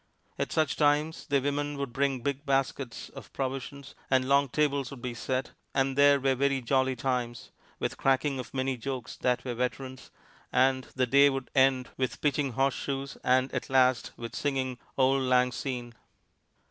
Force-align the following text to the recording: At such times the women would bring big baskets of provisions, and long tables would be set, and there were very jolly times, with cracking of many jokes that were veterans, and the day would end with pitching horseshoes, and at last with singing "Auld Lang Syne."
At 0.39 0.51
such 0.51 0.77
times 0.77 1.27
the 1.27 1.39
women 1.39 1.77
would 1.77 1.93
bring 1.93 2.21
big 2.21 2.43
baskets 2.43 3.09
of 3.09 3.31
provisions, 3.33 3.93
and 4.09 4.27
long 4.27 4.49
tables 4.49 4.89
would 4.89 5.03
be 5.03 5.13
set, 5.13 5.51
and 5.75 5.95
there 5.95 6.19
were 6.19 6.33
very 6.33 6.59
jolly 6.59 6.95
times, 6.95 7.51
with 7.77 7.97
cracking 7.97 8.39
of 8.39 8.51
many 8.51 8.77
jokes 8.77 9.15
that 9.17 9.45
were 9.45 9.53
veterans, 9.53 10.09
and 10.51 10.85
the 10.95 11.05
day 11.05 11.29
would 11.29 11.51
end 11.53 11.89
with 11.97 12.19
pitching 12.19 12.53
horseshoes, 12.53 13.15
and 13.23 13.53
at 13.53 13.69
last 13.69 14.09
with 14.17 14.35
singing 14.35 14.79
"Auld 14.97 15.21
Lang 15.21 15.51
Syne." 15.51 15.93